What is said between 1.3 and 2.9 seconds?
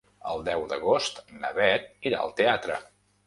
na Beth irà al teatre.